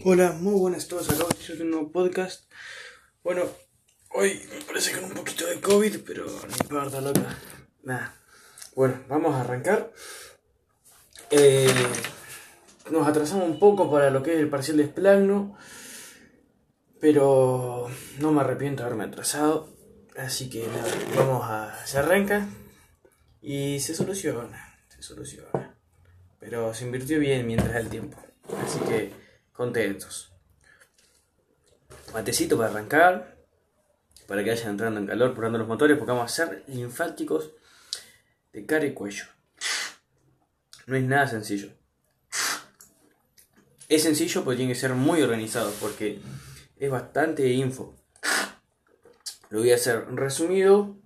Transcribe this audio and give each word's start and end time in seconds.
Hola, 0.00 0.32
muy 0.32 0.58
buenas 0.58 0.86
a 0.86 0.88
todos. 0.88 1.10
Acabo 1.10 1.28
de 1.28 1.62
un 1.62 1.70
nuevo 1.70 1.92
podcast. 1.92 2.50
Bueno, 3.22 3.44
hoy 4.10 4.42
me 4.52 4.60
parece 4.64 4.92
con 4.92 5.04
un 5.04 5.12
poquito 5.12 5.46
de 5.46 5.60
COVID, 5.60 6.00
pero 6.04 6.26
no 6.26 6.56
importa, 6.60 7.00
loca. 7.00 7.38
Nada. 7.84 8.12
Bueno, 8.74 9.00
vamos 9.08 9.34
a 9.34 9.42
arrancar. 9.42 9.92
Eh, 11.30 11.72
nos 12.90 13.06
atrasamos 13.06 13.48
un 13.48 13.60
poco 13.60 13.92
para 13.92 14.10
lo 14.10 14.24
que 14.24 14.34
es 14.34 14.40
el 14.40 14.48
parcial 14.48 14.78
de 14.78 14.86
Splagno, 14.86 15.56
pero 17.00 17.88
no 18.18 18.32
me 18.32 18.40
arrepiento 18.40 18.82
de 18.82 18.86
haberme 18.88 19.04
atrasado. 19.04 19.68
Así 20.16 20.50
que 20.50 20.66
nada, 20.66 20.92
vamos 21.16 21.44
a. 21.44 21.86
Se 21.86 21.98
arranca 21.98 22.48
y 23.40 23.78
se 23.78 23.94
soluciona. 23.94 24.80
Se 24.88 25.00
soluciona. 25.00 25.76
Pero 26.40 26.74
se 26.74 26.86
invirtió 26.86 27.20
bien 27.20 27.46
mientras 27.46 27.76
el 27.76 27.88
tiempo. 27.88 28.18
Así 28.64 28.80
que 28.80 29.21
contentos. 29.52 30.32
Matecito 32.12 32.56
para 32.56 32.70
arrancar, 32.70 33.36
para 34.26 34.44
que 34.44 34.50
vayan 34.50 34.70
entrando 34.70 35.00
en 35.00 35.06
calor, 35.06 35.34
probando 35.34 35.58
los 35.58 35.68
motores, 35.68 35.96
porque 35.96 36.12
vamos 36.12 36.22
a 36.22 36.44
hacer 36.44 36.64
linfáticos 36.68 37.52
de 38.52 38.66
cara 38.66 38.86
y 38.86 38.92
cuello. 38.92 39.24
No 40.86 40.96
es 40.96 41.04
nada 41.04 41.26
sencillo. 41.26 41.70
Es 43.88 44.02
sencillo, 44.02 44.44
pero 44.44 44.56
tiene 44.56 44.72
que 44.72 44.78
ser 44.78 44.94
muy 44.94 45.22
organizado, 45.22 45.72
porque 45.80 46.20
es 46.76 46.90
bastante 46.90 47.46
info. 47.48 47.94
Lo 49.50 49.60
voy 49.60 49.72
a 49.72 49.76
hacer 49.76 50.06
resumido, 50.14 50.96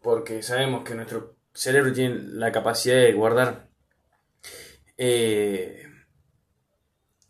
porque 0.00 0.42
sabemos 0.42 0.84
que 0.84 0.94
nuestro 0.94 1.36
cerebro 1.52 1.92
tiene 1.92 2.20
la 2.22 2.52
capacidad 2.52 2.96
de 2.96 3.12
guardar 3.12 3.68
eh, 4.96 5.85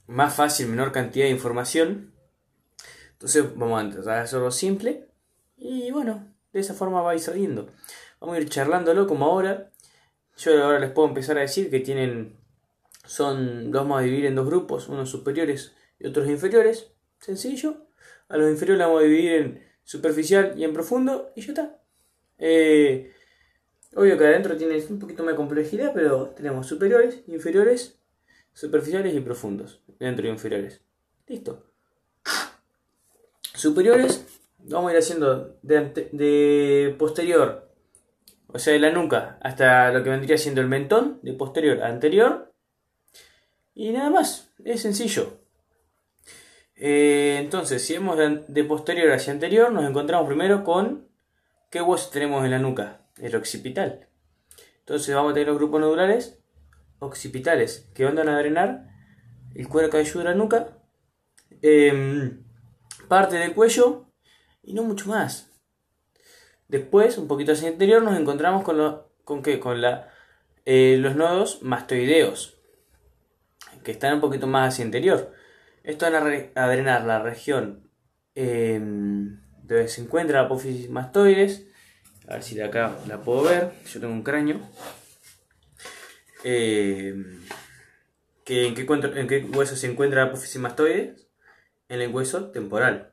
más 0.06 0.34
fácil, 0.34 0.68
menor 0.68 0.92
cantidad 0.92 1.26
de 1.26 1.32
información. 1.32 2.12
Entonces 3.12 3.44
vamos 3.56 3.80
a 3.80 3.84
intentar 3.84 4.18
hacerlo 4.18 4.50
simple 4.50 5.08
y 5.56 5.90
bueno, 5.90 6.32
de 6.52 6.60
esa 6.60 6.74
forma 6.74 7.02
va 7.02 7.12
a 7.12 7.14
ir 7.14 7.20
saliendo. 7.20 7.70
Vamos 8.20 8.36
a 8.36 8.40
ir 8.40 8.48
charlándolo 8.48 9.06
como 9.06 9.26
ahora. 9.26 9.70
Yo 10.36 10.64
ahora 10.64 10.78
les 10.78 10.90
puedo 10.90 11.08
empezar 11.08 11.38
a 11.38 11.42
decir 11.42 11.70
que 11.70 11.80
tienen, 11.80 12.36
son, 13.04 13.70
los 13.70 13.82
vamos 13.82 13.98
a 13.98 14.02
dividir 14.02 14.26
en 14.26 14.34
dos 14.34 14.46
grupos, 14.46 14.88
unos 14.88 15.10
superiores 15.10 15.74
y 15.98 16.06
otros 16.06 16.28
inferiores. 16.28 16.92
Sencillo. 17.18 17.86
A 18.28 18.36
los 18.36 18.50
inferiores 18.50 18.78
los 18.80 18.88
vamos 18.88 19.02
a 19.02 19.06
dividir 19.06 19.32
en 19.32 19.66
superficial 19.82 20.54
y 20.56 20.64
en 20.64 20.74
profundo 20.74 21.32
y 21.34 21.42
ya 21.42 21.48
está. 21.48 21.82
Eh, 22.38 23.12
obvio 23.94 24.18
que 24.18 24.26
adentro 24.26 24.56
tiene 24.56 24.76
un 24.90 24.98
poquito 24.98 25.22
más 25.24 25.32
de 25.32 25.36
complejidad, 25.36 25.92
pero 25.94 26.30
tenemos 26.30 26.66
superiores, 26.66 27.22
inferiores, 27.28 27.98
superficiales 28.56 29.14
y 29.14 29.20
profundos 29.20 29.82
dentro 29.98 30.26
y 30.26 30.30
inferiores. 30.30 30.80
Listo. 31.26 31.66
Superiores, 33.54 34.26
vamos 34.60 34.88
a 34.88 34.92
ir 34.94 34.98
haciendo 34.98 35.58
de, 35.60 36.96
posterior, 36.98 37.70
o 38.46 38.58
sea, 38.58 38.72
de 38.72 38.78
la 38.78 38.90
nuca, 38.90 39.38
hasta 39.42 39.92
lo 39.92 40.02
que 40.02 40.08
vendría 40.08 40.38
siendo 40.38 40.62
el 40.62 40.68
mentón, 40.68 41.20
de 41.22 41.34
posterior 41.34 41.82
a 41.82 41.88
anterior. 41.88 42.54
Y 43.74 43.92
nada 43.92 44.08
más, 44.08 44.50
es 44.64 44.80
sencillo. 44.80 45.38
Eh, 46.76 47.36
entonces, 47.38 47.84
si 47.84 47.98
vamos 47.98 48.16
de, 48.16 48.42
de, 48.48 48.64
posterior 48.64 49.12
hacia 49.12 49.34
anterior, 49.34 49.70
nos 49.70 49.86
encontramos 49.86 50.26
primero 50.26 50.64
con 50.64 51.08
qué 51.70 51.82
hueso 51.82 52.08
tenemos 52.10 52.42
en 52.42 52.52
la 52.52 52.58
nuca, 52.58 53.02
el 53.18 53.36
occipital. 53.36 54.08
Entonces 54.78 55.14
vamos 55.14 55.32
a 55.32 55.34
tener 55.34 55.48
los 55.48 55.58
grupos 55.58 55.80
nodulares 55.80 56.38
occipitales 56.98 57.88
que 57.94 58.04
van 58.04 58.18
a 58.18 58.38
drenar 58.38 58.88
el 59.54 59.68
cuero 59.68 59.90
cabelludo 59.90 60.18
de 60.20 60.24
la 60.24 60.34
nuca, 60.34 60.78
eh, 61.62 62.38
parte 63.08 63.36
del 63.36 63.54
cuello 63.54 64.06
y 64.62 64.74
no 64.74 64.82
mucho 64.82 65.08
más. 65.08 65.50
Después, 66.68 67.16
un 67.18 67.28
poquito 67.28 67.52
hacia 67.52 67.68
el 67.68 67.74
interior, 67.74 68.02
nos 68.02 68.18
encontramos 68.18 68.64
con, 68.64 69.02
con, 69.24 69.42
qué? 69.42 69.60
con 69.60 69.80
la, 69.80 70.08
eh, 70.64 70.96
los 70.98 71.14
nodos 71.14 71.62
mastoideos, 71.62 72.58
que 73.84 73.92
están 73.92 74.14
un 74.14 74.20
poquito 74.20 74.46
más 74.46 74.74
hacia 74.74 74.82
el 74.82 74.88
interior. 74.88 75.32
Esto 75.84 76.10
van 76.10 76.50
a, 76.56 76.68
drenar 76.68 77.04
la 77.04 77.20
región 77.20 77.88
eh, 78.34 78.80
donde 79.62 79.88
se 79.88 80.02
encuentra 80.02 80.40
la 80.40 80.46
apófisis 80.46 80.90
mastoides. 80.90 81.66
A 82.26 82.34
ver 82.34 82.42
si 82.42 82.56
de 82.56 82.64
acá 82.64 82.96
la 83.06 83.22
puedo 83.22 83.44
ver. 83.44 83.70
Yo 83.86 84.00
tengo 84.00 84.12
un 84.12 84.24
cráneo. 84.24 84.60
Eh, 86.48 87.12
que, 88.44 88.68
¿en, 88.68 88.74
qué, 88.76 88.86
¿En 89.16 89.26
qué 89.26 89.44
hueso 89.52 89.74
se 89.74 89.90
encuentra 89.90 90.22
la 90.22 90.28
apófisis 90.28 90.60
mastoides? 90.60 91.26
En 91.88 92.00
el 92.00 92.14
hueso 92.14 92.52
temporal. 92.52 93.12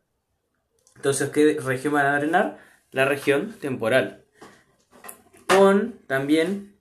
Entonces, 0.95 1.31
¿qué 1.31 1.57
región 1.59 1.95
van 1.95 2.05
a 2.05 2.19
drenar? 2.19 2.59
La 2.91 3.05
región 3.05 3.53
temporal. 3.53 4.25
Con 5.47 5.99
también 6.05 6.77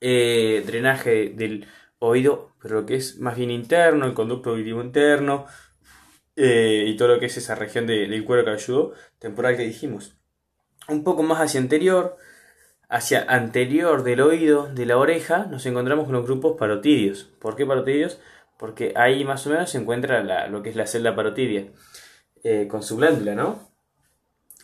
eh, 0.00 0.64
drenaje 0.66 1.28
del 1.28 1.66
oído, 1.98 2.54
pero 2.62 2.76
lo 2.76 2.86
que 2.86 2.94
es 2.94 3.18
más 3.18 3.36
bien 3.36 3.50
interno, 3.50 4.06
el 4.06 4.14
conducto 4.14 4.50
auditivo 4.50 4.80
interno 4.80 5.44
eh, 6.36 6.86
y 6.86 6.96
todo 6.96 7.08
lo 7.08 7.20
que 7.20 7.26
es 7.26 7.36
esa 7.36 7.54
región 7.54 7.86
de, 7.86 8.08
del 8.08 8.24
cuero 8.24 8.46
cabelludo 8.46 8.94
temporal 9.18 9.58
que 9.58 9.64
dijimos. 9.64 10.16
Un 10.88 11.04
poco 11.04 11.22
más 11.22 11.38
hacia 11.38 11.60
anterior, 11.60 12.16
hacia 12.90 13.22
anterior 13.22 14.02
del 14.02 14.20
oído, 14.20 14.66
de 14.66 14.84
la 14.84 14.98
oreja, 14.98 15.46
nos 15.46 15.64
encontramos 15.64 16.06
con 16.06 16.14
los 16.14 16.24
grupos 16.24 16.58
parotidios. 16.58 17.30
¿Por 17.38 17.54
qué 17.54 17.64
parotidios? 17.64 18.20
Porque 18.58 18.92
ahí 18.96 19.24
más 19.24 19.46
o 19.46 19.50
menos 19.50 19.70
se 19.70 19.78
encuentra 19.78 20.24
la, 20.24 20.48
lo 20.48 20.62
que 20.62 20.70
es 20.70 20.76
la 20.76 20.88
celda 20.88 21.14
parotidia, 21.14 21.68
eh, 22.42 22.66
con 22.68 22.82
su 22.82 22.96
glándula, 22.96 23.36
¿no? 23.36 23.70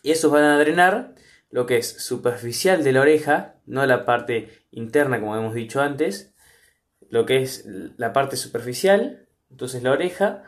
Y 0.02 0.10
esos 0.10 0.30
van 0.32 0.42
a 0.42 0.58
drenar 0.58 1.14
lo 1.50 1.66
que 1.66 1.78
es 1.78 1.88
superficial 2.04 2.82
de 2.82 2.92
la 2.92 3.00
oreja, 3.00 3.54
no 3.64 3.86
la 3.86 4.04
parte 4.04 4.50
interna 4.72 5.20
como 5.20 5.36
hemos 5.36 5.54
dicho 5.54 5.80
antes, 5.80 6.34
lo 7.08 7.26
que 7.26 7.42
es 7.42 7.64
la 7.96 8.12
parte 8.12 8.36
superficial, 8.36 9.28
entonces 9.50 9.84
la 9.84 9.92
oreja, 9.92 10.42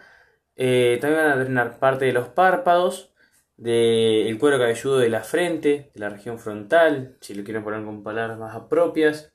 eh, 0.57 0.99
también 1.01 1.23
van 1.23 1.33
a 1.33 1.37
drenar 1.37 1.79
parte 1.79 2.07
de 2.07 2.13
los 2.13 2.29
párpados, 2.29 3.13
del 3.59 4.39
cuero 4.39 4.57
cabelludo 4.59 4.99
de 4.99 5.09
la 5.09 5.23
frente, 5.23 5.91
de 5.93 6.01
la 6.01 6.09
región 6.09 6.39
frontal, 6.39 7.17
si 7.21 7.35
lo 7.35 7.45
quieren 7.45 7.65
poner 7.65 7.85
con 7.85 8.03
palabras 8.03 8.39
más 8.39 8.57
propias. 8.71 9.33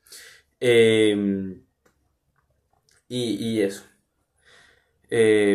Eh, 0.60 1.58
y, 3.10 3.36
y, 3.36 3.62
eso. 3.62 3.84
Eh, 5.10 5.52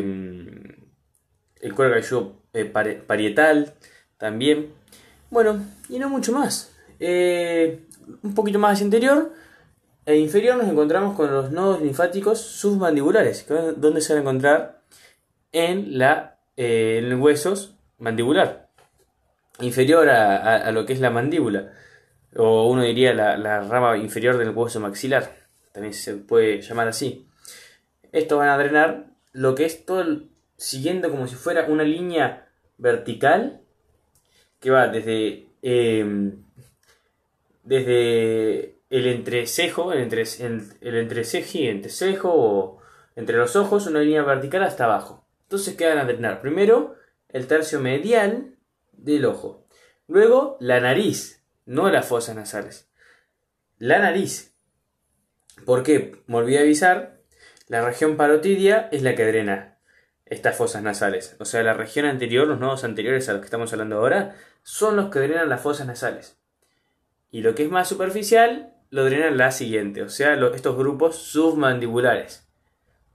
el 1.60 1.74
cuero 1.74 1.92
cabelludo 1.92 2.42
eh, 2.52 2.66
parietal 2.66 3.74
también. 4.18 4.72
Bueno, 5.30 5.64
y 5.88 5.98
no 5.98 6.10
mucho 6.10 6.32
más. 6.32 6.76
Eh, 7.00 7.86
un 8.22 8.34
poquito 8.34 8.58
más 8.58 8.74
hacia 8.74 8.84
interior 8.84 9.32
e 10.04 10.16
inferior 10.16 10.56
nos 10.56 10.68
encontramos 10.68 11.16
con 11.16 11.32
los 11.32 11.50
nodos 11.52 11.80
linfáticos 11.80 12.40
submandibulares, 12.40 13.46
donde 13.76 14.00
se 14.00 14.12
van 14.12 14.18
a 14.18 14.22
encontrar 14.22 14.82
en, 15.52 15.98
la, 15.98 16.38
en 16.56 17.10
los 17.10 17.20
huesos 17.20 17.77
mandibular, 17.98 18.68
inferior 19.60 20.08
a, 20.08 20.56
a, 20.56 20.72
lo 20.72 20.86
que 20.86 20.92
es 20.92 21.00
la 21.00 21.10
mandíbula, 21.10 21.72
o 22.36 22.68
uno 22.68 22.82
diría 22.82 23.14
la, 23.14 23.36
la, 23.36 23.60
rama 23.60 23.96
inferior 23.96 24.36
del 24.38 24.50
hueso 24.50 24.80
maxilar, 24.80 25.36
también 25.72 25.94
se 25.94 26.14
puede 26.14 26.60
llamar 26.60 26.88
así. 26.88 27.26
Estos 28.12 28.38
van 28.38 28.48
a 28.48 28.58
drenar 28.58 29.06
lo 29.32 29.54
que 29.54 29.64
es 29.64 29.84
todo 29.84 30.22
siguiendo 30.56 31.10
como 31.10 31.26
si 31.26 31.34
fuera 31.34 31.66
una 31.66 31.84
línea 31.84 32.48
vertical 32.78 33.60
que 34.60 34.70
va 34.70 34.88
desde, 34.88 35.46
eh, 35.62 36.32
desde 37.62 38.78
el 38.90 39.06
entrecejo, 39.06 39.92
el, 39.92 40.00
entre, 40.00 40.22
el, 40.22 40.62
el 40.80 40.96
entrecejo, 40.96 41.58
entrecejo 41.58 42.32
o 42.32 42.78
entre 43.16 43.36
los 43.36 43.56
ojos, 43.56 43.86
una 43.86 44.00
línea 44.00 44.22
vertical 44.22 44.62
hasta 44.62 44.84
abajo. 44.84 45.24
Entonces, 45.42 45.76
¿qué 45.76 45.86
van 45.86 45.98
a 45.98 46.04
drenar? 46.04 46.40
Primero, 46.40 46.97
el 47.28 47.46
tercio 47.46 47.80
medial 47.80 48.56
del 48.92 49.24
ojo. 49.24 49.66
Luego 50.06 50.56
la 50.60 50.80
nariz, 50.80 51.44
no 51.66 51.90
las 51.90 52.06
fosas 52.06 52.36
nasales. 52.36 52.90
La 53.78 53.98
nariz. 53.98 54.54
¿Por 55.64 55.82
qué? 55.82 56.22
Me 56.26 56.36
olvidé 56.36 56.60
avisar, 56.60 57.20
la 57.68 57.84
región 57.84 58.16
parotidia 58.16 58.88
es 58.92 59.02
la 59.02 59.14
que 59.14 59.26
drena 59.26 59.78
estas 60.24 60.56
fosas 60.56 60.82
nasales. 60.82 61.36
O 61.38 61.44
sea, 61.44 61.62
la 61.62 61.74
región 61.74 62.06
anterior, 62.06 62.46
los 62.46 62.58
nodos 62.58 62.84
anteriores 62.84 63.28
a 63.28 63.32
los 63.32 63.40
que 63.40 63.46
estamos 63.46 63.72
hablando 63.72 63.96
ahora, 63.96 64.36
son 64.62 64.96
los 64.96 65.10
que 65.10 65.20
drenan 65.20 65.48
las 65.48 65.60
fosas 65.60 65.86
nasales. 65.86 66.38
Y 67.30 67.42
lo 67.42 67.54
que 67.54 67.64
es 67.64 67.70
más 67.70 67.88
superficial, 67.88 68.74
lo 68.90 69.04
drenan 69.04 69.36
la 69.36 69.50
siguiente. 69.50 70.02
O 70.02 70.08
sea, 70.08 70.34
estos 70.34 70.76
grupos 70.76 71.16
submandibulares. 71.16 72.48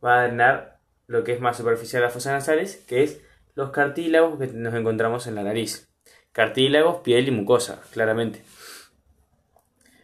Va 0.04 0.19
a 0.19 0.27
drenar 0.27 0.80
lo 1.07 1.24
que 1.24 1.33
es 1.33 1.39
más 1.39 1.57
superficial 1.57 2.04
las 2.04 2.13
fosas 2.13 2.33
nasales, 2.33 2.77
que 2.88 3.04
es 3.04 3.21
los 3.56 3.72
cartílagos 3.72 4.40
que 4.40 4.48
nos 4.48 4.74
encontramos 4.74 5.28
en 5.28 5.36
la 5.36 5.44
nariz. 5.44 5.90
Cartílagos, 6.32 7.02
piel 7.02 7.28
y 7.28 7.32
mucosa, 7.32 7.82
claramente. 7.92 8.44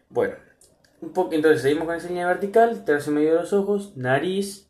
Bueno, 0.10 0.36
un 1.02 1.14
poco, 1.14 1.34
entonces 1.34 1.62
seguimos 1.62 1.86
con 1.86 1.96
esa 1.96 2.08
línea 2.08 2.28
vertical, 2.28 2.84
tercio 2.84 3.12
medio 3.12 3.30
de 3.30 3.42
los 3.42 3.54
ojos, 3.54 3.96
nariz 3.96 4.70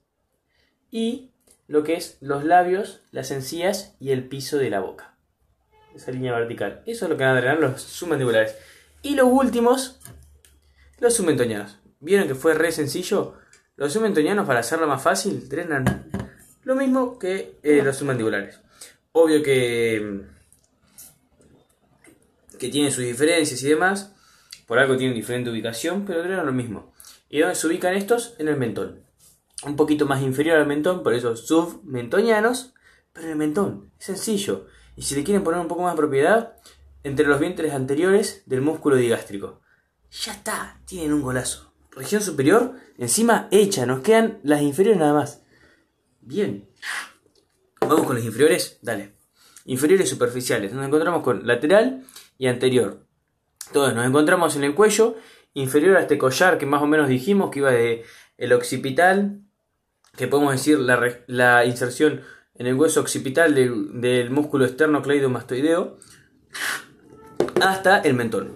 y 0.91 1.31
lo 1.67 1.83
que 1.83 1.95
es 1.95 2.17
los 2.21 2.43
labios, 2.43 3.01
las 3.11 3.31
encías 3.31 3.95
y 3.99 4.11
el 4.11 4.27
piso 4.27 4.57
de 4.57 4.69
la 4.69 4.79
boca. 4.79 5.15
Esa 5.95 6.11
línea 6.11 6.33
vertical. 6.33 6.81
Eso 6.85 7.05
es 7.05 7.11
lo 7.11 7.17
que 7.17 7.23
van 7.23 7.35
a 7.35 7.41
drenar 7.41 7.59
los 7.59 7.81
submandibulares. 7.81 8.55
Y 9.01 9.15
los 9.15 9.27
últimos, 9.27 9.99
los 10.99 11.13
submentonianos. 11.13 11.79
¿Vieron 11.99 12.27
que 12.27 12.35
fue 12.35 12.53
re 12.53 12.71
sencillo? 12.71 13.35
Los 13.75 13.93
submentonianos, 13.93 14.45
para 14.45 14.59
hacerlo 14.59 14.87
más 14.87 15.01
fácil, 15.01 15.47
drenan 15.49 16.09
lo 16.63 16.75
mismo 16.75 17.17
que 17.17 17.57
eh, 17.63 17.81
los 17.83 17.97
submandibulares. 17.97 18.59
Obvio 19.11 19.41
que, 19.43 20.21
que 22.59 22.69
tienen 22.69 22.91
sus 22.91 23.03
diferencias 23.03 23.61
y 23.63 23.69
demás. 23.69 24.13
Por 24.67 24.79
algo 24.79 24.97
tienen 24.97 25.15
diferente 25.15 25.49
ubicación, 25.49 26.05
pero 26.05 26.21
drenan 26.21 26.45
lo 26.45 26.53
mismo. 26.53 26.93
¿Y 27.29 27.39
dónde 27.39 27.55
se 27.55 27.67
ubican 27.67 27.95
estos? 27.95 28.35
En 28.39 28.47
el 28.47 28.57
mentón. 28.57 29.03
Un 29.65 29.75
poquito 29.75 30.05
más 30.05 30.21
inferior 30.21 30.57
al 30.57 30.67
mentón, 30.67 31.03
por 31.03 31.13
eso 31.13 31.35
submentonianos. 31.35 32.73
Pero 33.13 33.25
en 33.25 33.31
el 33.31 33.37
mentón, 33.37 33.91
es 33.99 34.05
sencillo. 34.05 34.67
Y 34.95 35.01
si 35.01 35.15
le 35.15 35.23
quieren 35.23 35.43
poner 35.43 35.59
un 35.59 35.67
poco 35.67 35.83
más 35.83 35.93
de 35.93 35.97
propiedad, 35.97 36.55
entre 37.03 37.27
los 37.27 37.39
vientres 37.39 37.73
anteriores 37.73 38.43
del 38.45 38.61
músculo 38.61 38.95
digástrico. 38.95 39.61
Ya 40.11 40.33
está, 40.33 40.81
tienen 40.85 41.13
un 41.13 41.21
golazo. 41.21 41.73
Región 41.91 42.21
superior, 42.21 42.75
encima 42.97 43.47
hecha, 43.51 43.85
nos 43.85 44.01
quedan 44.01 44.39
las 44.43 44.61
inferiores 44.61 44.99
nada 44.99 45.13
más. 45.13 45.41
Bien. 46.21 46.69
Vamos 47.89 48.05
con 48.05 48.17
los 48.17 48.23
inferiores, 48.25 48.77
dale. 48.83 49.13
Inferiores 49.65 50.07
superficiales, 50.07 50.73
nos 50.73 50.85
encontramos 50.85 51.23
con 51.23 51.47
lateral 51.47 52.03
y 52.37 52.45
anterior. 52.45 52.99
Entonces 53.65 53.95
nos 53.95 54.05
encontramos 54.05 54.55
en 54.55 54.63
el 54.63 54.75
cuello, 54.75 55.15
inferior 55.55 55.97
a 55.97 56.01
este 56.01 56.19
collar 56.19 56.59
que 56.59 56.67
más 56.67 56.83
o 56.83 56.85
menos 56.85 57.09
dijimos 57.09 57.49
que 57.49 57.59
iba 57.59 57.71
de 57.71 58.03
el 58.37 58.53
occipital, 58.53 59.39
que 60.15 60.27
podemos 60.27 60.51
decir 60.51 60.77
la, 60.77 61.65
inserción 61.65 62.21
en 62.53 62.67
el 62.67 62.75
hueso 62.75 63.01
occipital 63.01 63.55
del, 63.55 64.29
músculo 64.29 64.65
externo 64.65 65.01
cleidomastoideo, 65.01 65.97
hasta 67.59 68.01
el 68.01 68.13
mentón. 68.13 68.55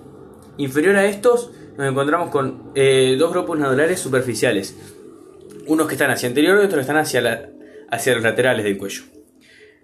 Inferior 0.57 0.95
a 0.95 1.05
estos 1.05 1.49
nos 1.75 1.89
encontramos 1.89 2.29
con 2.29 2.71
eh, 2.75 3.15
dos 3.17 3.31
grupos 3.31 3.57
nodulares 3.57 3.99
superficiales. 3.99 4.77
Unos 5.65 5.87
que 5.87 5.95
están 5.95 6.11
hacia 6.11 6.29
anterior 6.29 6.57
y 6.57 6.65
otros 6.65 6.75
que 6.75 6.81
están 6.81 6.97
hacia, 6.97 7.49
hacia 7.89 8.13
los 8.13 8.21
laterales 8.21 8.63
del 8.63 8.77
cuello. 8.77 9.12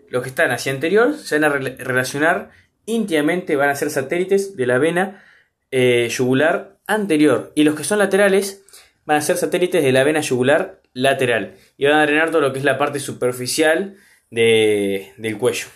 Los 0.10 0.24
que 0.24 0.30
están 0.30 0.52
hacia 0.52 0.72
anterior 0.72 1.16
se 1.16 1.40
van 1.40 1.52
a 1.52 1.56
relacionar 1.56 2.52
íntimamente, 2.86 3.56
van 3.56 3.70
a 3.70 3.76
ser 3.76 3.90
satélites 3.90 4.56
de 4.56 4.66
la 4.66 4.78
vena 4.78 5.24
eh, 5.72 6.10
yugular 6.10 6.78
anterior. 6.88 7.52
Y 7.56 7.64
los 7.64 7.76
que 7.76 7.84
son 7.84 8.00
laterales 8.00 8.64
van 9.06 9.18
a 9.18 9.22
ser 9.22 9.38
satélites 9.38 9.84
de 9.84 9.92
la 9.92 10.04
vena 10.04 10.22
yugular 10.22 10.82
lateral. 10.94 11.56
Y 11.78 11.86
van 11.86 11.96
a 11.96 12.06
drenar 12.06 12.32
todo 12.32 12.42
lo 12.42 12.54
que 12.54 12.60
es 12.60 12.66
la 12.66 12.78
parte 12.78 13.00
superficial 13.00 13.98
del 14.30 15.38
cuello. 15.38 15.68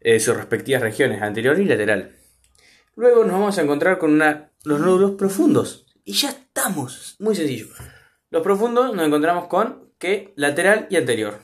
Eh, 0.00 0.20
sus 0.20 0.36
respectivas 0.36 0.82
regiones, 0.82 1.22
anterior 1.22 1.58
y 1.58 1.64
lateral. 1.64 2.12
Luego 2.94 3.24
nos 3.24 3.32
vamos 3.32 3.58
a 3.58 3.62
encontrar 3.62 3.98
con 3.98 4.18
los 4.18 4.80
nódulos 4.80 5.12
profundos. 5.12 5.86
Y 6.04 6.12
ya 6.12 6.30
estamos. 6.30 7.16
Muy 7.18 7.34
sencillo. 7.34 7.66
Los 8.30 8.42
profundos 8.42 8.94
nos 8.94 9.06
encontramos 9.06 9.48
con 9.48 9.90
que 9.98 10.32
lateral 10.36 10.86
y 10.90 10.96
anterior. 10.96 11.40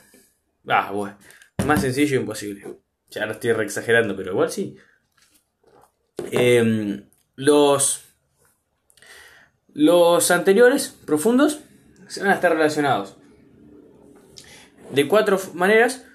Ah, 0.67 0.91
bueno. 0.91 1.17
Más 1.65 1.81
sencillo 1.81 2.19
imposible. 2.19 2.65
Ya 3.09 3.25
lo 3.25 3.33
estoy 3.33 3.53
re 3.53 3.63
exagerando, 3.63 4.15
pero 4.17 4.31
igual 4.31 4.51
sí. 4.51 4.75
Em, 6.31 7.05
los, 7.35 8.03
los 9.73 10.31
anteriores 10.31 10.89
profundos 11.05 11.59
se 12.07 12.21
van 12.21 12.31
a 12.31 12.35
estar 12.35 12.51
relacionados 12.51 13.15
de 14.91 15.07
cuatro 15.07 15.39
maneras. 15.53 16.05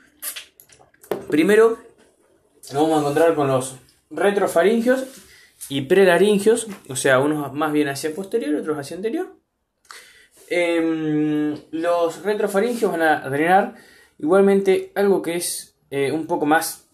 Primero, 1.31 1.79
nos 2.73 2.83
vamos 2.83 2.99
a 2.99 3.01
encontrar 3.01 3.35
con 3.35 3.49
los 3.49 3.77
retrofaringios 4.11 5.05
y 5.69 5.83
prelaringios, 5.83 6.67
o 6.89 6.97
sea, 6.97 7.21
unos 7.21 7.53
más 7.55 7.73
bien 7.73 7.89
hacia 7.89 8.15
posterior, 8.15 8.55
otros 8.55 8.79
hacia 8.79 8.97
anterior. 8.97 9.35
Em, 10.51 11.57
los 11.71 12.23
retrofaringios 12.23 12.91
van 12.91 13.03
a 13.03 13.29
drenar 13.29 13.77
igualmente 14.19 14.93
algo 14.95 15.23
que 15.23 15.37
es 15.37 15.77
eh, 15.91 16.13
un 16.13 16.27
poco 16.27 16.47
más 16.47 16.89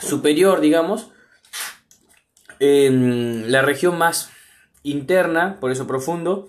superior, 0.00 0.60
digamos, 0.60 1.10
en 2.58 3.50
la 3.50 3.62
región 3.62 3.98
más 3.98 4.30
interna, 4.82 5.58
por 5.60 5.70
eso 5.70 5.86
profundo, 5.86 6.48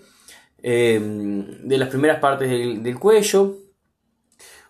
em, 0.61 1.67
de 1.67 1.77
las 1.77 1.89
primeras 1.89 2.19
partes 2.19 2.49
del, 2.49 2.99
cuello, 2.99 3.57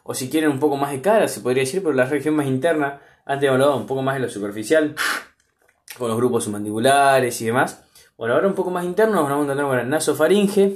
o 0.04 0.14
si 0.14 0.30
quieren 0.30 0.52
un 0.52 0.60
poco 0.60 0.78
más 0.78 0.92
de 0.92 1.02
cara, 1.02 1.28
se 1.28 1.42
podría 1.42 1.64
decir, 1.64 1.82
pero 1.82 1.94
la 1.94 2.06
región 2.06 2.36
más 2.36 2.48
interna, 2.48 3.02
antes 3.26 3.50
hablado 3.50 3.76
un 3.76 3.88
poco 3.88 4.02
más 4.02 4.16
de 4.16 4.22
lo 4.22 4.30
superficial, 4.30 4.96
con 5.98 6.10
los 6.10 6.18
grupos 6.18 6.44
submandibulares 6.44 7.42
y 7.42 7.46
demás. 7.46 7.84
Bueno, 8.18 8.36
ahora 8.36 8.48
un 8.48 8.56
poco 8.56 8.72
más 8.72 8.86
interno, 8.86 9.24
vamos 9.24 9.32
a 9.32 9.44
encontrar 9.44 9.68
con 9.68 9.80
el 9.80 9.90
nasofaringe, 9.90 10.76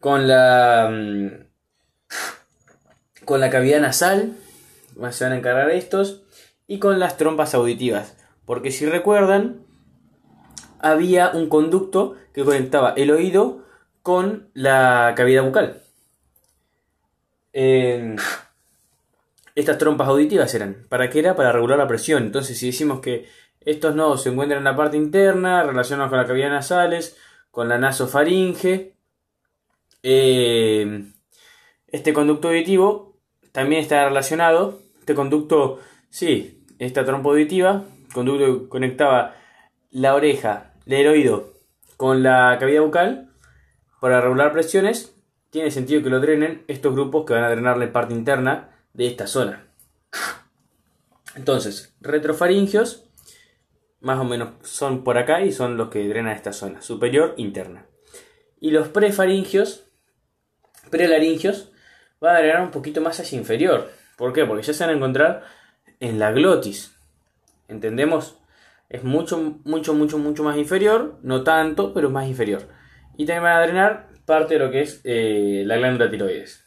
con 0.00 0.26
la, 0.26 0.88
mm, 0.90 1.45
con 3.26 3.40
la 3.40 3.50
cavidad 3.50 3.80
nasal, 3.80 4.36
se 5.10 5.24
van 5.24 5.32
a 5.34 5.36
encargar 5.36 5.70
estos, 5.70 6.22
y 6.66 6.78
con 6.78 6.98
las 6.98 7.16
trompas 7.18 7.54
auditivas. 7.54 8.16
Porque 8.46 8.70
si 8.70 8.86
recuerdan, 8.86 9.66
había 10.78 11.30
un 11.30 11.48
conducto 11.48 12.16
que 12.32 12.44
conectaba 12.44 12.94
el 12.96 13.10
oído 13.10 13.64
con 14.02 14.48
la 14.54 15.12
cavidad 15.16 15.44
bucal. 15.44 15.82
estas 19.54 19.78
trompas 19.78 20.08
auditivas 20.08 20.54
eran, 20.54 20.86
¿para 20.88 21.10
qué 21.10 21.18
era? 21.18 21.34
Para 21.34 21.50
regular 21.50 21.78
la 21.78 21.88
presión. 21.88 22.22
Entonces, 22.22 22.58
si 22.58 22.66
decimos 22.66 23.00
que 23.00 23.26
estos 23.60 23.96
nodos 23.96 24.22
se 24.22 24.28
encuentran 24.28 24.58
en 24.58 24.64
la 24.64 24.76
parte 24.76 24.96
interna, 24.96 25.64
relacionados 25.64 26.10
con 26.10 26.18
la 26.18 26.26
cavidad 26.26 26.50
nasales, 26.50 27.16
con 27.50 27.68
la 27.68 27.78
nasofaringe, 27.78 28.94
eh, 30.02 31.04
este 31.88 32.12
conducto 32.12 32.48
auditivo 32.48 33.15
también 33.56 33.80
está 33.80 34.04
relacionado. 34.04 34.82
Este 35.00 35.14
conducto, 35.14 35.80
sí, 36.10 36.62
esta 36.78 37.06
trompa 37.06 37.30
auditiva, 37.30 37.84
conducto 38.12 38.64
que 38.64 38.68
conectaba 38.68 39.34
la 39.90 40.14
oreja, 40.14 40.74
el 40.84 41.06
oído 41.06 41.54
con 41.96 42.22
la 42.22 42.54
cavidad 42.60 42.82
bucal 42.82 43.30
para 43.98 44.20
regular 44.20 44.52
presiones, 44.52 45.16
tiene 45.48 45.70
sentido 45.70 46.02
que 46.02 46.10
lo 46.10 46.20
drenen 46.20 46.64
estos 46.68 46.92
grupos 46.92 47.24
que 47.24 47.32
van 47.32 47.44
a 47.44 47.48
drenar 47.48 47.78
la 47.78 47.90
parte 47.90 48.12
interna 48.12 48.76
de 48.92 49.06
esta 49.06 49.26
zona. 49.26 49.66
Entonces, 51.34 51.96
retrofaringios, 52.02 53.08
más 54.00 54.18
o 54.18 54.24
menos 54.24 54.50
son 54.68 55.02
por 55.02 55.16
acá 55.16 55.40
y 55.40 55.50
son 55.50 55.78
los 55.78 55.88
que 55.88 56.06
drenan 56.06 56.36
esta 56.36 56.52
zona, 56.52 56.82
superior 56.82 57.32
interna. 57.38 57.86
Y 58.60 58.70
los 58.70 58.88
prefaringios, 58.88 59.86
prelaringios, 60.90 61.72
van 62.20 62.36
a 62.36 62.38
drenar 62.40 62.62
un 62.62 62.70
poquito 62.70 63.00
más 63.00 63.20
hacia 63.20 63.38
inferior. 63.38 63.90
¿Por 64.16 64.32
qué? 64.32 64.44
Porque 64.44 64.62
ya 64.62 64.72
se 64.72 64.84
van 64.84 64.94
a 64.94 64.96
encontrar 64.96 65.44
en 66.00 66.18
la 66.18 66.32
glotis. 66.32 66.96
¿Entendemos? 67.68 68.38
Es 68.88 69.04
mucho, 69.04 69.58
mucho, 69.64 69.94
mucho, 69.94 70.18
mucho 70.18 70.42
más 70.42 70.56
inferior. 70.56 71.18
No 71.22 71.42
tanto, 71.42 71.92
pero 71.92 72.10
más 72.10 72.26
inferior. 72.26 72.68
Y 73.16 73.26
también 73.26 73.44
van 73.44 73.56
a 73.56 73.62
drenar 73.62 74.08
parte 74.24 74.54
de 74.54 74.60
lo 74.60 74.70
que 74.70 74.82
es 74.82 75.00
eh, 75.04 75.62
la 75.66 75.76
glándula 75.76 76.10
tiroides. 76.10 76.64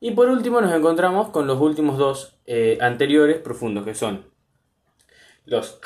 Y 0.00 0.12
por 0.12 0.28
último 0.28 0.60
nos 0.60 0.74
encontramos 0.74 1.28
con 1.28 1.46
los 1.46 1.60
últimos 1.60 1.98
dos 1.98 2.38
eh, 2.46 2.78
anteriores 2.80 3.38
profundos, 3.38 3.84
que 3.84 3.94
son 3.94 4.26
los 5.44 5.80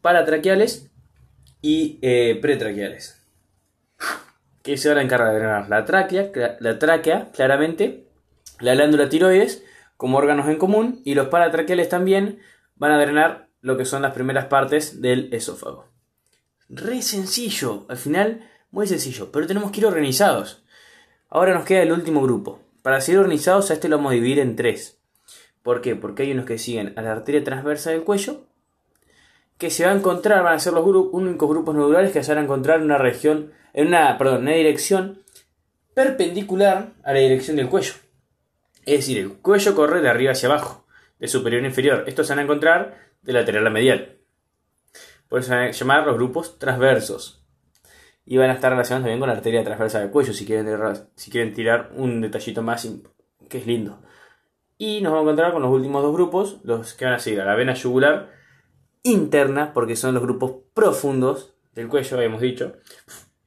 paratraqueales 0.00 0.90
y 1.62 1.98
eh, 2.02 2.38
pretraqueales. 2.40 3.17
Que 4.68 4.76
se 4.76 4.90
van 4.90 4.98
a 4.98 5.02
encargar 5.02 5.32
de 5.32 5.38
drenar 5.38 5.70
la 5.70 5.86
tráquea, 5.86 6.30
la 6.60 6.78
tráquea, 6.78 7.30
claramente, 7.32 8.06
la 8.60 8.74
glándula 8.74 9.08
tiroides 9.08 9.64
como 9.96 10.18
órganos 10.18 10.46
en 10.46 10.58
común, 10.58 11.00
y 11.06 11.14
los 11.14 11.28
paratraqueales 11.28 11.88
también 11.88 12.40
van 12.76 12.90
a 12.92 13.00
drenar 13.00 13.48
lo 13.62 13.78
que 13.78 13.86
son 13.86 14.02
las 14.02 14.12
primeras 14.12 14.44
partes 14.44 15.00
del 15.00 15.32
esófago. 15.32 15.86
Re 16.68 17.00
sencillo, 17.00 17.86
al 17.88 17.96
final 17.96 18.46
muy 18.70 18.86
sencillo, 18.86 19.32
pero 19.32 19.46
tenemos 19.46 19.70
que 19.70 19.80
ir 19.80 19.86
organizados. 19.86 20.62
Ahora 21.30 21.54
nos 21.54 21.64
queda 21.64 21.80
el 21.80 21.92
último 21.92 22.20
grupo. 22.20 22.60
Para 22.82 23.00
ser 23.00 23.16
organizados 23.16 23.70
a 23.70 23.72
este 23.72 23.88
lo 23.88 23.96
vamos 23.96 24.10
a 24.10 24.16
dividir 24.16 24.38
en 24.38 24.54
tres. 24.54 25.00
¿Por 25.62 25.80
qué? 25.80 25.96
Porque 25.96 26.24
hay 26.24 26.32
unos 26.32 26.44
que 26.44 26.58
siguen 26.58 26.92
a 26.98 27.00
la 27.00 27.12
arteria 27.12 27.42
transversa 27.42 27.90
del 27.90 28.04
cuello, 28.04 28.44
que 29.56 29.70
se 29.70 29.86
va 29.86 29.92
a 29.92 29.96
encontrar, 29.96 30.44
van 30.44 30.56
a 30.56 30.60
ser 30.60 30.74
los 30.74 30.86
únicos 30.86 31.48
grupos 31.48 31.74
nodulares 31.74 32.12
que 32.12 32.22
se 32.22 32.32
van 32.32 32.42
a 32.42 32.44
encontrar 32.44 32.80
en 32.80 32.84
una 32.84 32.98
región, 32.98 33.52
en 33.78 33.86
una, 33.86 34.18
perdón, 34.18 34.42
una 34.42 34.54
dirección 34.54 35.22
perpendicular 35.94 36.94
a 37.04 37.12
la 37.12 37.20
dirección 37.20 37.56
del 37.56 37.68
cuello. 37.68 37.92
Es 38.84 38.96
decir, 38.96 39.18
el 39.18 39.34
cuello 39.34 39.76
corre 39.76 40.00
de 40.00 40.08
arriba 40.08 40.32
hacia 40.32 40.48
abajo, 40.48 40.84
de 41.20 41.28
superior 41.28 41.62
a 41.62 41.68
inferior. 41.68 42.02
Estos 42.08 42.26
se 42.26 42.32
van 42.32 42.40
a 42.40 42.42
encontrar 42.42 42.98
de 43.22 43.32
lateral 43.32 43.64
a 43.64 43.70
medial. 43.70 44.16
Por 45.28 45.38
eso 45.38 45.50
se 45.50 45.54
van 45.54 45.68
a 45.68 45.70
llamar 45.70 46.06
los 46.08 46.16
grupos 46.16 46.58
transversos 46.58 47.46
y 48.24 48.36
van 48.36 48.50
a 48.50 48.54
estar 48.54 48.72
relacionados 48.72 49.04
también 49.04 49.20
con 49.20 49.28
la 49.28 49.36
arteria 49.36 49.62
transversa 49.62 50.00
del 50.00 50.10
cuello 50.10 50.32
si 50.32 50.44
quieren, 50.44 50.66
si 51.14 51.30
quieren 51.30 51.54
tirar 51.54 51.92
un 51.94 52.20
detallito 52.20 52.62
más 52.62 52.84
que 53.48 53.58
es 53.58 53.66
lindo. 53.68 54.02
Y 54.76 55.02
nos 55.02 55.12
vamos 55.12 55.20
a 55.20 55.30
encontrar 55.30 55.52
con 55.52 55.62
los 55.62 55.70
últimos 55.70 56.02
dos 56.02 56.12
grupos, 56.12 56.58
los 56.64 56.94
que 56.94 57.04
van 57.04 57.14
a 57.14 57.20
seguir 57.20 57.42
a 57.42 57.44
la 57.44 57.54
vena 57.54 57.74
yugular 57.74 58.32
interna, 59.04 59.72
porque 59.72 59.94
son 59.94 60.14
los 60.14 60.22
grupos 60.24 60.64
profundos 60.74 61.54
del 61.76 61.86
cuello, 61.86 62.16
habíamos 62.16 62.40
dicho. 62.40 62.72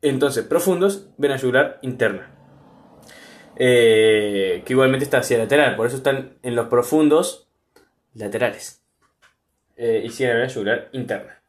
Entonces, 0.01 0.45
profundos, 0.45 1.09
vena 1.17 1.37
yugular 1.37 1.79
interna. 1.81 2.35
Eh, 3.55 4.63
que 4.65 4.73
igualmente 4.73 5.03
está 5.03 5.19
hacia 5.19 5.37
lateral, 5.37 5.75
por 5.75 5.87
eso 5.87 5.97
están 5.97 6.37
en 6.41 6.55
los 6.55 6.67
profundos 6.67 7.47
laterales. 8.13 8.81
Eh, 9.75 10.03
y 10.05 10.09
sigue 10.09 10.29
la 10.29 10.35
vena 10.35 10.47
yugular 10.47 10.89
interna. 10.93 11.41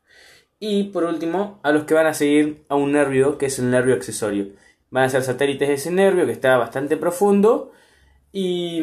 Y 0.58 0.84
por 0.84 1.04
último, 1.04 1.58
a 1.64 1.72
los 1.72 1.84
que 1.84 1.94
van 1.94 2.06
a 2.06 2.14
seguir 2.14 2.64
a 2.68 2.76
un 2.76 2.92
nervio, 2.92 3.36
que 3.36 3.46
es 3.46 3.58
el 3.58 3.70
nervio 3.70 3.94
accesorio. 3.94 4.46
Van 4.90 5.04
a 5.04 5.08
ser 5.08 5.22
satélites 5.22 5.66
de 5.66 5.74
ese 5.74 5.90
nervio, 5.90 6.24
que 6.24 6.32
está 6.32 6.56
bastante 6.56 6.96
profundo. 6.96 7.72
Y, 8.30 8.80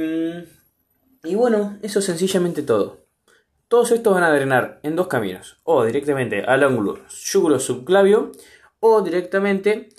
y 1.24 1.36
bueno, 1.36 1.78
eso 1.82 2.00
es 2.00 2.06
sencillamente 2.06 2.64
todo. 2.64 3.06
Todos 3.70 3.92
estos 3.92 4.14
van 4.14 4.24
a 4.24 4.34
drenar 4.34 4.82
en 4.84 4.98
dos 4.98 5.08
caminos. 5.08 5.58
O 5.64 5.86
directamente 5.86 6.44
al 6.44 6.64
ángulo 6.64 7.00
yugulo 7.08 7.60
subclavio. 7.60 8.34
O 8.80 9.02
directamente 9.02 9.90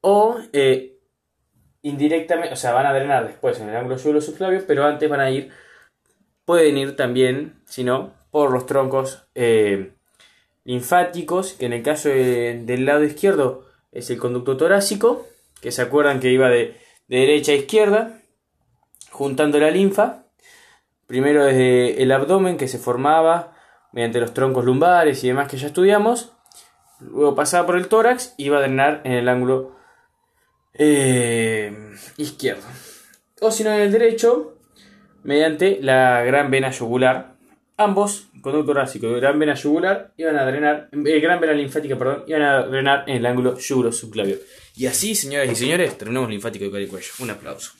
o 0.00 0.36
eh, 0.52 0.98
indirectamente, 1.82 2.52
o 2.52 2.56
sea, 2.56 2.72
van 2.72 2.86
a 2.86 2.92
drenar 2.92 3.26
después 3.26 3.58
en 3.60 3.68
el 3.68 3.76
ángulo 3.76 3.96
yugulo 3.96 4.20
subclavio, 4.20 4.64
pero 4.66 4.84
antes 4.84 5.08
van 5.08 5.20
a 5.20 5.30
ir, 5.30 5.50
pueden 6.44 6.76
ir 6.76 6.94
también, 6.94 7.62
si 7.64 7.84
no, 7.84 8.12
por 8.30 8.50
los 8.50 8.66
troncos 8.66 9.26
eh, 9.34 9.92
linfáticos, 10.64 11.54
que 11.54 11.66
en 11.66 11.72
el 11.72 11.82
caso 11.82 12.08
del 12.08 12.84
lado 12.84 13.04
izquierdo 13.04 13.66
es 13.92 14.10
el 14.10 14.18
conducto 14.18 14.56
torácico, 14.56 15.26
que 15.60 15.72
se 15.72 15.82
acuerdan 15.82 16.20
que 16.20 16.30
iba 16.30 16.48
de, 16.48 16.76
de 17.08 17.18
derecha 17.18 17.52
a 17.52 17.56
izquierda, 17.56 18.20
juntando 19.10 19.58
la 19.58 19.70
linfa, 19.70 20.24
primero 21.06 21.44
desde 21.44 22.02
el 22.02 22.12
abdomen 22.12 22.56
que 22.56 22.68
se 22.68 22.78
formaba 22.78 23.56
mediante 23.92 24.20
los 24.20 24.34
troncos 24.34 24.64
lumbares 24.64 25.22
y 25.24 25.28
demás 25.28 25.48
que 25.48 25.56
ya 25.56 25.68
estudiamos, 25.68 26.33
luego 27.10 27.34
pasaba 27.34 27.66
por 27.66 27.76
el 27.76 27.88
tórax 27.88 28.34
y 28.36 28.46
iba 28.46 28.58
a 28.58 28.62
drenar 28.62 29.00
en 29.04 29.12
el 29.12 29.28
ángulo 29.28 29.76
eh, 30.74 31.72
izquierdo. 32.16 32.64
O 33.40 33.50
si 33.50 33.64
no 33.64 33.72
en 33.72 33.80
el 33.80 33.92
derecho, 33.92 34.58
mediante 35.22 35.78
la 35.80 36.22
gran 36.22 36.50
vena 36.50 36.70
yugular. 36.70 37.34
Ambos, 37.76 38.28
conducto 38.40 38.66
torácico 38.66 39.08
y 39.08 39.20
gran 39.20 39.38
vena 39.38 39.54
yugular, 39.54 40.12
iban 40.16 40.36
a 40.36 40.46
drenar, 40.46 40.88
eh, 40.92 41.20
gran 41.20 41.40
vena 41.40 41.52
linfática, 41.54 41.98
perdón, 41.98 42.24
iban 42.28 42.42
a 42.42 42.62
drenar 42.62 43.04
en 43.08 43.16
el 43.16 43.26
ángulo 43.26 43.58
yugulo 43.58 43.90
subclavio. 43.90 44.36
Y 44.76 44.86
así, 44.86 45.14
señoras 45.14 45.50
y 45.50 45.56
señores, 45.56 45.98
terminamos 45.98 46.30
linfático 46.30 46.64
de 46.64 46.88
cuello. 46.88 47.10
Un 47.18 47.30
aplauso. 47.30 47.72